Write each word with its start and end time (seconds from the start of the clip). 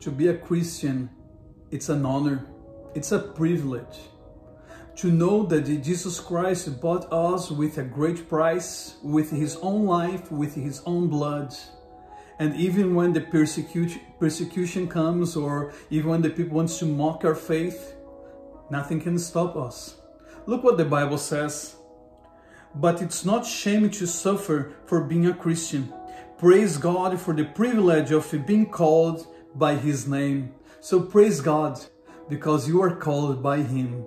To 0.00 0.10
be 0.10 0.28
a 0.28 0.36
Christian, 0.36 1.10
it's 1.70 1.88
an 1.88 2.04
honor, 2.04 2.46
it's 2.94 3.12
a 3.12 3.18
privilege. 3.18 3.98
To 4.96 5.10
know 5.10 5.44
that 5.46 5.62
Jesus 5.82 6.20
Christ 6.20 6.80
bought 6.80 7.12
us 7.12 7.50
with 7.50 7.78
a 7.78 7.82
great 7.82 8.28
price, 8.28 8.96
with 9.02 9.30
his 9.30 9.56
own 9.56 9.84
life, 9.84 10.30
with 10.30 10.54
his 10.54 10.82
own 10.86 11.08
blood. 11.08 11.54
And 12.38 12.54
even 12.56 12.94
when 12.94 13.12
the 13.12 13.20
persecution, 13.20 14.00
persecution 14.18 14.88
comes 14.88 15.36
or 15.36 15.72
even 15.90 16.10
when 16.10 16.22
the 16.22 16.30
people 16.30 16.56
wants 16.56 16.78
to 16.78 16.86
mock 16.86 17.24
our 17.24 17.34
faith, 17.34 17.94
nothing 18.70 19.00
can 19.00 19.18
stop 19.18 19.56
us. 19.56 19.96
Look 20.46 20.62
what 20.62 20.76
the 20.76 20.84
Bible 20.84 21.18
says. 21.18 21.76
But 22.74 23.02
it's 23.02 23.24
not 23.24 23.46
shame 23.46 23.90
to 23.90 24.06
suffer 24.06 24.74
for 24.86 25.02
being 25.02 25.26
a 25.26 25.34
Christian. 25.34 25.92
Praise 26.38 26.76
God 26.76 27.18
for 27.18 27.34
the 27.34 27.44
privilege 27.44 28.12
of 28.12 28.30
being 28.46 28.66
called 28.70 29.26
by 29.58 29.76
his 29.76 30.06
name. 30.06 30.54
So 30.80 31.00
praise 31.00 31.40
God 31.40 31.80
because 32.28 32.68
you 32.68 32.82
are 32.82 32.94
called 32.94 33.42
by 33.42 33.58
him. 33.58 34.06